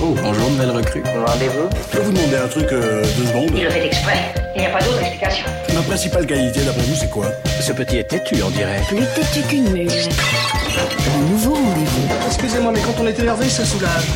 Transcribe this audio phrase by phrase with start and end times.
[0.00, 1.02] Oh, bonjour, nouvelle recrue.
[1.04, 4.32] Rendez-vous Je peux vous demander un truc euh, deux secondes Il le fait exprès.
[4.54, 5.46] Il n'y a pas d'autre explication.
[5.74, 7.26] Ma principale qualité, d'après vous, c'est quoi
[7.60, 8.80] Ce petit est têtu, on dirait.
[8.86, 9.88] Plus têtu qu'une mule.
[9.88, 12.08] Le nouveau rendez-vous.
[12.26, 14.06] Excusez-moi, mais quand on est énervé, ça soulage.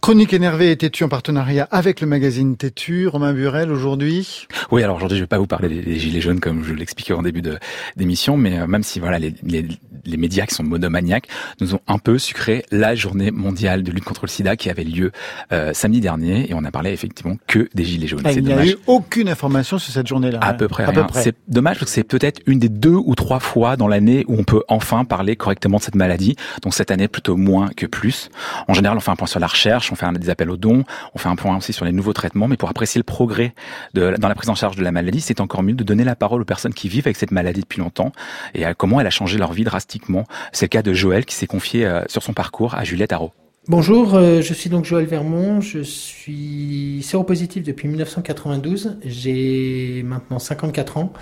[0.00, 3.08] Chronique énervée et têtue en partenariat avec le magazine Têtu.
[3.08, 4.46] Romain Burel, aujourd'hui.
[4.70, 7.14] Oui, alors aujourd'hui, je vais pas vous parler des, des gilets jaunes comme je l'expliquais
[7.14, 7.58] en début de-
[7.96, 9.66] d'émission, mais euh, même si voilà les, les,
[10.04, 11.28] les médias qui sont monomaniaques
[11.60, 14.84] nous ont un peu sucré la journée mondiale de lutte contre le sida qui avait
[14.84, 15.10] lieu
[15.52, 18.20] euh, samedi dernier et on a parlé effectivement que des gilets jaunes.
[18.24, 20.38] Ah, il n'y a eu aucune information sur cette journée-là.
[20.42, 21.02] À peu près À rien.
[21.02, 21.22] peu près.
[21.22, 24.36] C'est dommage parce que c'est peut-être une des deux ou trois fois dans l'année où
[24.38, 26.36] on peut enfin parler correctement de cette maladie.
[26.62, 28.28] Donc cette année plutôt moins que plus.
[28.68, 30.56] En général, on fait un point sur la recherche, on fait un, des appels aux
[30.56, 32.48] dons, on fait un point aussi sur les nouveaux traitements.
[32.48, 33.54] Mais pour apprécier le progrès
[33.94, 36.16] de, dans la prise en charge de la maladie, c'est encore mieux de donner la
[36.16, 38.12] parole aux personnes qui vivent avec cette maladie depuis longtemps
[38.54, 40.24] et à comment elle a changé leur vie drastiquement?
[40.52, 43.32] C'est le cas de Joël qui s'est confié euh, sur son parcours à Juliette Arrault.
[43.70, 50.96] Bonjour, euh, je suis donc Joël Vermont, je suis séropositif depuis 1992, j'ai maintenant 54
[50.96, 51.12] ans.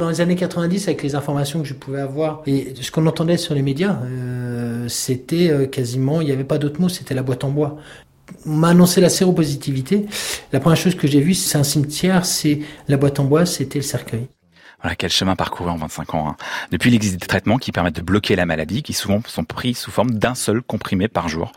[0.00, 3.36] Dans les années 90, avec les informations que je pouvais avoir et ce qu'on entendait
[3.36, 7.22] sur les médias, euh, c'était euh, quasiment, il n'y avait pas d'autre mot, c'était la
[7.22, 7.76] boîte en bois.
[8.46, 10.06] On m'a annoncé la séropositivité.
[10.52, 13.78] La première chose que j'ai vue, c'est un cimetière, c'est la boîte en bois, c'était
[13.78, 14.28] le cercueil.
[14.80, 16.28] Voilà, quel chemin parcouru en 25 ans.
[16.28, 16.36] hein.
[16.70, 19.74] Depuis, il existe des traitements qui permettent de bloquer la maladie, qui souvent sont pris
[19.74, 21.50] sous forme d'un seul comprimé par jour.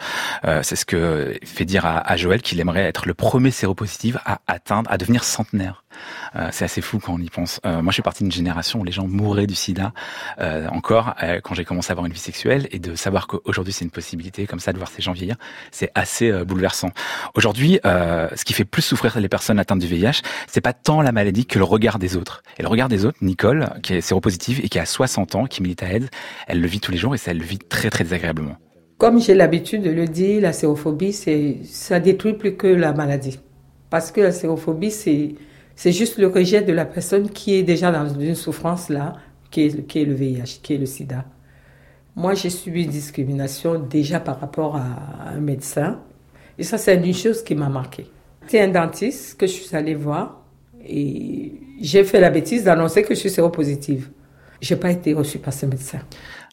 [0.43, 4.17] Euh, c'est ce que fait dire à, à Joël qu'il aimerait être le premier séropositif
[4.25, 5.83] à atteindre, à devenir centenaire.
[6.35, 7.59] Euh, c'est assez fou quand on y pense.
[7.65, 9.93] Euh, moi, je suis partie d'une génération où les gens mouraient du sida
[10.39, 13.85] euh, encore quand j'ai commencé à avoir une vie sexuelle et de savoir qu'aujourd'hui c'est
[13.85, 15.35] une possibilité comme ça de voir ces gens vieillir,
[15.71, 16.91] c'est assez bouleversant.
[17.35, 21.11] Aujourd'hui, ce qui fait plus souffrir les personnes atteintes du VIH, c'est pas tant la
[21.11, 22.43] maladie que le regard des autres.
[22.57, 25.61] Et le regard des autres, Nicole, qui est séropositive et qui a 60 ans, qui
[25.61, 26.09] milite à aide,
[26.47, 28.57] elle le vit tous les jours et ça elle le vit très très désagréablement.
[28.97, 33.39] Comme j'ai l'habitude de le dire, la sérophobie, ça détruit plus que la maladie.
[33.89, 35.33] Parce que la sérophobie, c'est,
[35.75, 39.15] c'est juste le rejet de la personne qui est déjà dans une souffrance là,
[39.49, 41.25] qui est, le VIH, qui est le sida.
[42.15, 45.99] Moi, j'ai subi une discrimination déjà par rapport à un médecin.
[46.57, 48.07] Et ça, c'est une chose qui m'a marqué.
[48.47, 50.41] C'est un dentiste que je suis allée voir
[50.85, 54.09] et j'ai fait la bêtise d'annoncer que je suis séropositive.
[54.59, 55.99] J'ai pas été reçue par ce médecin.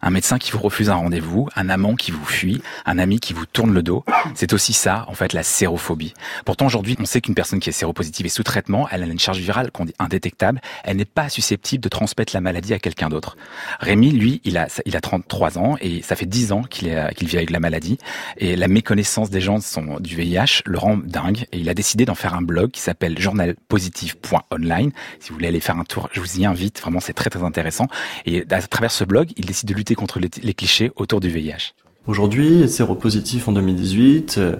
[0.00, 3.32] Un médecin qui vous refuse un rendez-vous, un amant qui vous fuit, un ami qui
[3.32, 4.04] vous tourne le dos,
[4.34, 6.14] c'est aussi ça, en fait, la sérophobie.
[6.44, 9.18] Pourtant, aujourd'hui, on sait qu'une personne qui est séropositive est sous traitement, elle a une
[9.18, 13.08] charge virale qu'on dit indétectable, elle n'est pas susceptible de transmettre la maladie à quelqu'un
[13.08, 13.36] d'autre.
[13.80, 17.28] Rémi, lui, il a, il a 33 ans et ça fait 10 ans qu'il qu'il
[17.28, 17.98] vit avec la maladie
[18.36, 19.58] et la méconnaissance des gens
[20.00, 23.18] du VIH le rend dingue et il a décidé d'en faire un blog qui s'appelle
[23.18, 24.92] journalpositif.online.
[25.20, 27.42] Si vous voulez aller faire un tour, je vous y invite, vraiment, c'est très très
[27.42, 27.86] intéressant.
[28.26, 31.74] Et à travers ce blog, il décide de lutter contre les, clichés autour du VIH.
[32.08, 34.56] Aujourd'hui, séropositif en 2018, euh,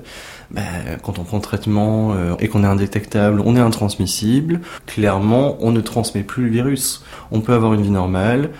[0.50, 0.62] ben,
[1.03, 4.61] quand on prend traitement euh, et qu'on est indétectable, on est intransmissible.
[4.87, 7.03] Clairement, on ne transmet plus le virus.
[7.31, 8.50] On peut avoir une vie normale.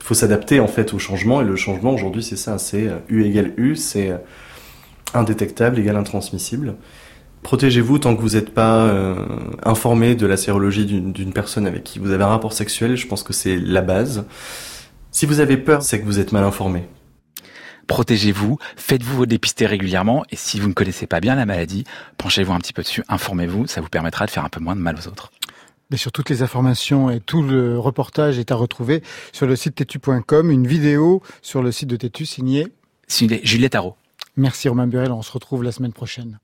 [0.00, 2.96] Il faut s'adapter en fait au changement et le changement aujourd'hui c'est ça, c'est euh,
[3.10, 4.16] U égale U, c'est
[5.12, 6.76] indétectable égale intransmissible.
[7.42, 8.92] Protégez-vous tant que vous n'êtes pas
[9.62, 12.96] informé de la sérologie d'une personne avec qui vous avez un rapport sexuel.
[12.96, 14.24] Je pense que c'est la base.
[15.10, 16.88] Si vous avez peur, c'est que vous êtes mal informé.
[17.86, 21.84] Protégez-vous, faites-vous vos dépistés régulièrement et si vous ne connaissez pas bien la maladie,
[22.18, 24.80] penchez-vous un petit peu dessus, informez-vous, ça vous permettra de faire un peu moins de
[24.80, 25.32] mal aux autres.
[25.88, 29.02] Bien sûr, toutes les informations et tout le reportage est à retrouver
[29.32, 32.68] sur le site tétu.com, une vidéo sur le site de Tétu signée
[33.06, 33.96] Signée Juliette Arrault.
[34.36, 36.38] Merci Romain Burel, on se retrouve la semaine prochaine.